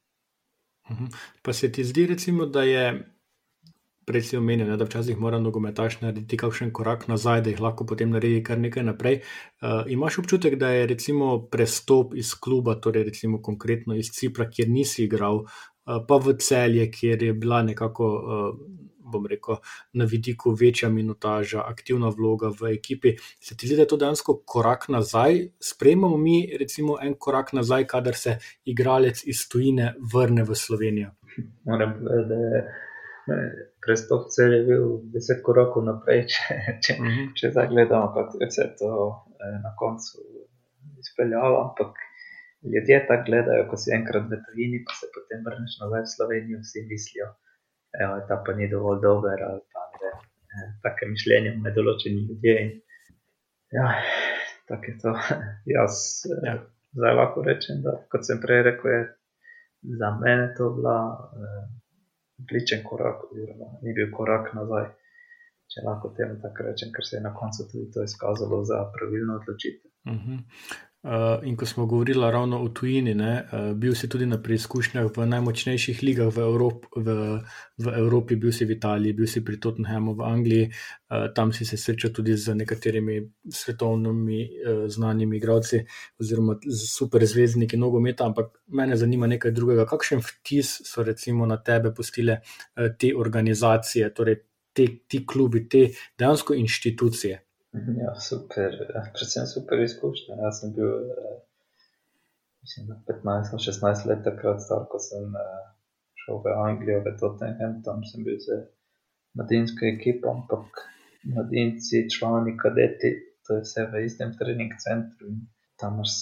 [0.91, 1.06] Mhm.
[1.41, 3.15] Pa se ti zdi, recimo, da je.
[4.10, 8.10] Prej si omenil, da včasih mora nogometaš narediti kakšen korak nazaj, da jih lahko potem
[8.10, 9.19] naredi kar nekaj naprej.
[9.62, 14.69] Uh, imaš občutek, da je recimo prestop iz kluba, torej recimo konkretno iz Cipra, kjer
[14.69, 18.58] nisi igral, uh, pa v celje, kjer je bila nekako uh,
[19.11, 19.59] bom rekel,
[19.93, 23.15] na vidiku večja minutaža, aktivna vloga v ekipi.
[23.39, 25.47] Se ti zdi, da je to dejansko korak nazaj?
[25.59, 31.11] Sprejmemo mi, recimo, en korak nazaj, kadar se igralec iz tujine vrne v Slovenijo.
[31.65, 32.61] Moram povedati, da je
[33.85, 37.25] prestop cel je bil deset korakov naprej, če, če, uh -huh.
[37.37, 38.91] če zdaj gledamo, kako je vse to
[39.45, 40.23] eh, na koncu
[41.03, 41.57] izpeljalo.
[41.65, 41.91] Ampak
[42.73, 46.59] ljudje tako gledajo, ko si enkrat v tujini, pa se potem vrneš nazaj v Slovenijo,
[46.65, 47.29] vsi mislijo
[48.04, 50.12] evo, ta pa ni dovolj dober, ali pa ne.
[50.49, 52.82] Eh, take mišljenje med določenimi ljudmi.
[53.78, 53.88] Ja,
[54.69, 55.15] tako je to.
[55.75, 55.99] Jaz
[56.30, 56.56] eh, ja.
[56.97, 59.02] zdaj lahko rečem, da kot sem prej rekel, je
[60.02, 60.95] za mene to bila
[61.38, 61.62] eh,
[62.43, 64.89] odličen korak, oziroma ni bil korak nazaj.
[65.69, 69.38] Če lahko temu tako rečem, ker se je na koncu tudi to izkazalo za pravilno
[69.41, 69.91] odločitev.
[70.10, 70.38] Uh mhm.
[70.38, 70.80] -huh.
[71.03, 75.05] Uh, in ko smo govorili ravno o tujini, ne, uh, bil si tudi na preizkušnjah
[75.17, 77.39] v najmočnejših ligah v, Evrop, v,
[77.79, 81.63] v Evropi, bil si v Italiji, bil si pri Tottenhamu v Angliji, uh, tam si
[81.63, 83.15] se srečal tudi z nekaterimi
[83.47, 84.41] svetovnimi
[84.91, 85.85] znanimi igralci
[86.19, 88.27] oziroma z super zvezdniki nogometa.
[88.27, 89.88] Ampak mene zanima nekaj drugega.
[89.88, 92.41] Kakšen vtis so recimo na tebe postile
[92.75, 94.43] te organizacije, torej
[94.75, 97.45] te, ti klubi, te dejansko inštitucije?
[97.73, 98.77] Ja, super,
[99.13, 100.36] predvsem super izkušnja.
[100.43, 101.36] Jaz sem bil, eh,
[102.62, 105.62] mislim, 15-16 let takrat star, ko sem eh,
[106.23, 108.63] šel v Anglijo, v Tottenham, tam sem bil z
[109.38, 110.84] mladinsko ekipo, ampak
[111.36, 113.13] mladinci, člani, kadeti,
[113.45, 115.38] to je vse v istem trening centru
[115.79, 116.13] tam imaš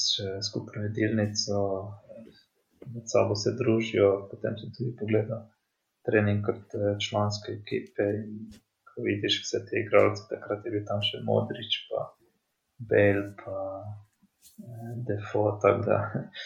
[0.50, 1.58] skupno jedilnico,
[2.94, 5.44] med sabo se družijo, potem sem tudi pogledal
[6.06, 8.36] trening kot eh, članske ekipe in
[9.04, 12.06] vidiš vse te igralce, takrat je bil tam še Modrič, pa
[12.78, 15.98] Bell, pa eh, Defo, tako da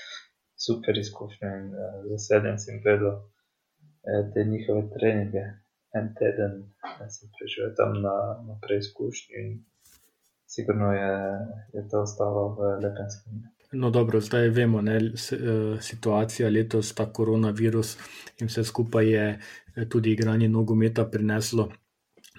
[0.65, 5.45] super izkušnja in eh, z veseljem sem gledal eh, te njihove treninge.
[5.91, 6.53] En teden
[7.11, 8.15] sem preživel tam na,
[8.47, 9.49] na preizkušnji in
[10.47, 11.15] sigurno je,
[11.73, 13.51] je to ostalo v lepem spominu.
[13.71, 15.11] No, dobro, zdaj vemo, da je
[15.81, 17.97] situacija letos, ta koronavirus
[18.39, 19.27] in vse skupaj je
[19.89, 21.69] tudi igranje nogometa prineslo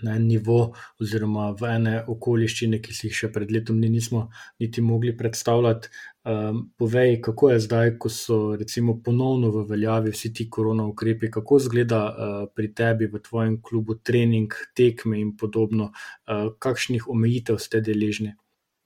[0.02, 4.28] na en nivo, oziroma v ene okoliščine, ki si jih še pred letom dni nismo
[4.62, 5.92] niti mogli predstavljati.
[6.22, 11.30] Um, povej, kako je zdaj, ko so recimo ponovno v veljavi vsi ti korona ukrepi,
[11.30, 17.58] kako izgleda uh, pri tebi v tvojem klubu trening, tekme in podobno, uh, kakšnih omejitev
[17.58, 18.36] ste deležni?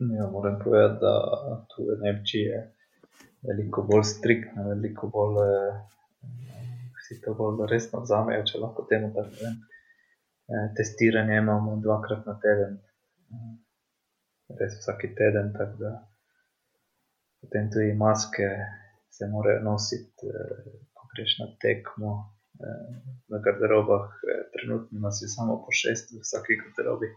[0.00, 2.64] Ja, moram povedati, da tu v Nemčiji je
[3.48, 5.40] veliko bolj striktno, veliko bolj.
[6.96, 9.60] Vsi to bolj resno vzamejo, če lahko temu tako rečem.
[10.48, 12.74] Eh, testiranje imamo dvakrat na teden,
[13.34, 13.54] eh,
[14.58, 15.48] res vsak teden.
[17.40, 18.46] Potem tudi maske
[19.16, 22.12] se morajo nositi, eh, ko greš na tekmo.
[23.30, 24.06] V garderobah,
[24.52, 27.08] trenutno nas je samo po šest, v vsaki garderobi.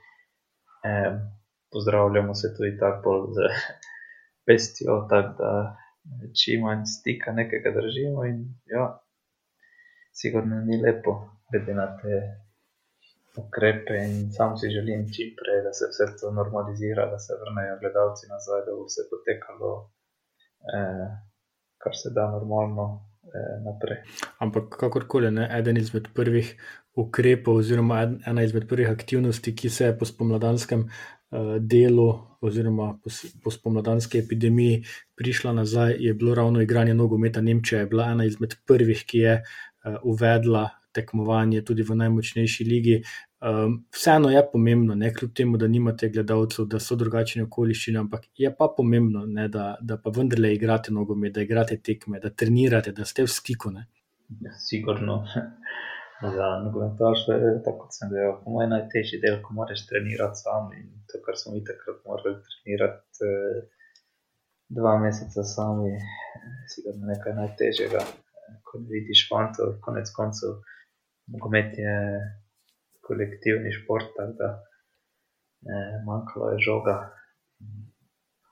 [1.71, 3.47] Pozdravljamo se tudi tako z
[4.45, 5.51] pestjo, tako da
[6.39, 8.25] čim manj stika nekega držimo.
[8.25, 8.83] In ja,
[10.11, 11.15] sigurno ni lepo,
[11.51, 12.19] glede na te
[13.37, 17.79] ukrepe in sam si želim čim prej, da se vse to normalizira, da se vrnejo
[17.81, 19.71] gledalci nazaj, da bo vse potekalo,
[20.73, 21.07] eh,
[21.81, 22.85] kar se da normalno
[23.35, 23.99] eh, naprej.
[24.39, 26.55] Ampak kakorkoli, ne, eden izmed prvih
[26.95, 32.09] ukrepov, oziroma ena izmed prvih aktivnosti, ki se je po spomladanskem eh, delu,
[32.41, 33.09] oziroma po,
[33.43, 34.83] po spomladanski epidemiji
[35.15, 37.41] prišla nazaj, je bilo ravno igranje nogometa.
[37.41, 42.95] Nemčija je bila ena izmed prvih, ki je eh, uvedla tekmovanje tudi v najmočnejši ligi.
[43.39, 48.25] Um, vseeno je pomembno, ne kljub temu, da nimate gledalcev, da so drugačne okoliščine, ampak
[48.35, 52.91] je pa pomembno, ne, da, da pa vendarle igrate nogomet, da igrate tekme, da trenirate,
[52.91, 53.71] da ste v stiku.
[54.43, 55.23] Ja, sigurno.
[56.21, 60.73] Za nogometaš je tako, kot sem rekel, po mojem najtežji del, ko moraš trenirati sam
[60.75, 63.61] in to, kar smo mi takrat morali trenirati eh,
[64.79, 65.93] dva meseca sami,
[66.73, 68.03] sigurno nekaj najtežjega.
[68.67, 70.59] Ko vidiš fantov, konec koncev
[71.31, 71.95] nogomet je
[73.07, 74.49] kolektivni šport, tako da
[75.71, 76.95] eh, manjkalo je žoga.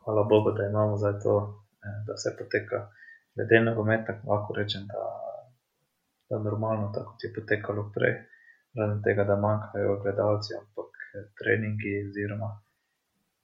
[0.04, 1.36] Hvala Bogu, da imamo za to,
[1.86, 2.80] eh, da se poteka.
[3.36, 5.02] Glede nogomet, lahko rečem, da
[6.30, 8.16] je normalno, tako kot je potekalo prej,
[8.78, 10.90] razen tega, da manjkajo gledalci, ampak
[11.40, 12.50] treningi oziroma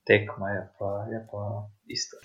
[0.07, 2.17] tekma je pa, je pa isto.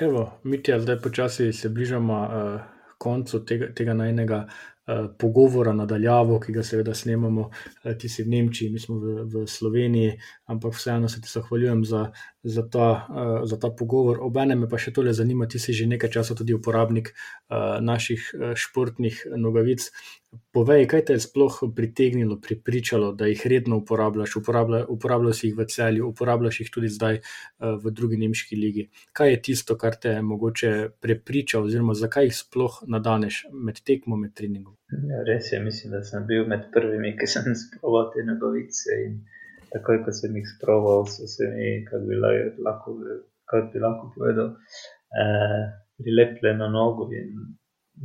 [0.00, 2.60] Evo, Mitja, zdaj počasi se bližamo uh,
[2.98, 4.46] koncu tega, tega najnega.
[4.86, 7.50] Eh, pogovora nadaljavo, ki ga seveda snemamo,
[7.84, 10.16] eh, ti si v Nemčiji, mi smo v, v Sloveniji,
[10.50, 12.10] ampak vseeno se ti zahvaljujem za,
[12.42, 14.18] za, ta, uh, za ta pogovor.
[14.26, 17.12] Obenem me pa še tole zanima, ti si že nekaj časa tudi uporabnik
[17.80, 18.26] naših
[18.58, 19.86] športnih nogavic.
[20.32, 25.66] Povej, kaj te je sploh pritegnilo, pripričalo, da jih redno uporabljaš, uporabljaš, uporabljaš jih v
[25.68, 28.86] celju, uporabljaš jih tudi zdaj uh, v drugi nemški ligi.
[29.12, 30.72] Kaj je tisto, kar te je mogoče
[31.04, 34.76] prepričalo, oziroma zakaj jih sploh nadaneš med tekmo, med treningom?
[35.12, 39.00] Ja, res je, mislim, da sem bil med prvimi, ki sem sproval te nogavice.
[39.72, 42.98] Takoj, ko sem jih sproval, so se mi, kako bi lahko,
[43.52, 44.54] kak bi lahko povedal,
[45.16, 45.64] eh,
[46.00, 47.56] prilepile na nogo in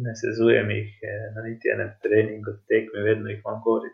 [0.05, 3.89] ne sezujem jih eh, na niti enem treningu, tekmi, vedno jih imam gori.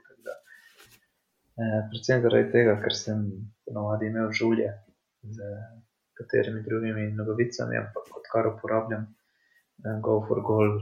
[1.53, 3.25] Eh, predvsem zaradi tega, ker sem
[3.65, 4.71] ponovadi imel žulje
[5.35, 5.49] z
[6.17, 9.05] katerimi drugimi nogavicami, ampak kot kar uporabljam,
[9.85, 10.79] eh, go for goal,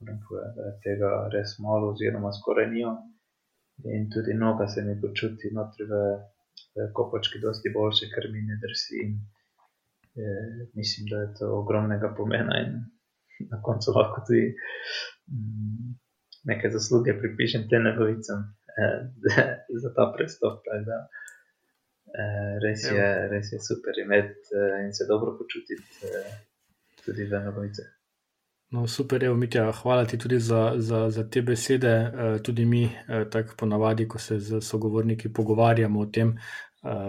[0.00, 2.96] moram povedati, da tega res malo oziroma skoraj nijo.
[3.84, 6.00] In tudi noga se mi počuti notri v,
[6.74, 9.00] v kopački dosti boljše, ker mi ne drsi.
[9.04, 9.14] In,
[10.18, 12.76] eh, mislim, da je to ogromnega pomena in
[13.50, 14.54] na koncu lahko tudi
[15.26, 15.94] mm,
[16.50, 18.44] nekaj zasluge pripišem tem novicam
[18.78, 19.00] eh,
[19.82, 20.62] za ta prestop.
[20.88, 21.00] Da,
[22.20, 26.32] eh, res, je, res je super imeti eh, in se dobro počutiti eh,
[27.04, 27.92] tudi v novicah.
[28.74, 31.88] No, super, evo, Mitja, hvala ti tudi za, za, za te besede.
[31.88, 36.34] Eh, tudi mi, eh, tako ponavadi, ko se z sogovorniki pogovarjamo o tem,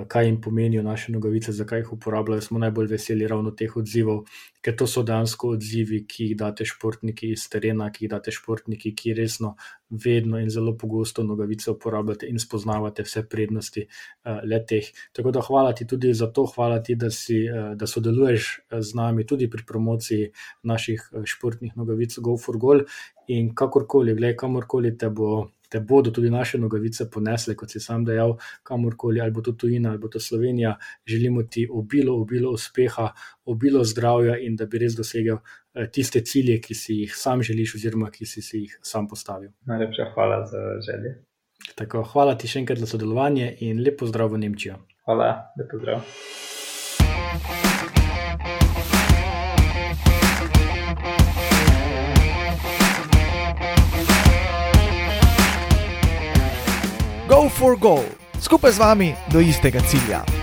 [0.07, 4.21] kaj jim pomenijo naše nogavice, zakaj jih uporabljajo, smo najbolj veseli ravno teh odzivov,
[4.63, 8.93] ker to so dejansko odzivi, ki jih date športniki iz terena, ki jih date športniki,
[8.95, 9.55] ki resno
[9.89, 14.87] vedno in zelo pogosto nogavice uporabljate in spoznavate vse prednosti uh, leteh.
[15.13, 18.47] Tako da hvala ti tudi za to, hvala ti, da, si, uh, da sodeluješ
[18.79, 20.31] z nami tudi pri promociji
[20.63, 22.87] naših športnih nogavic Go for Goal
[23.27, 28.05] in kakorkoli, gledaj, kamorkoli te bo te bodo tudi naše nogavice ponesle, kot si sam
[28.05, 30.75] dejal, kamorkoli, ali bo to tujina ali bo to Slovenija.
[31.05, 33.11] Želimo ti obilo, obilo uspeha,
[33.45, 37.75] obilo zdravja in da bi res dosegel eh, tiste cilje, ki si jih sam želiš,
[37.75, 39.51] oziroma ki si, si jih sam postavil.
[39.65, 41.15] Najlepša hvala za želje.
[41.75, 44.77] Tako, hvala ti še enkrat za sodelovanje in lepo zdrav v Nemčijo.
[45.05, 46.03] Hvala, lepo zdrav.
[57.65, 58.05] For Goal,
[58.37, 60.34] skupaj z vami do istega cilja.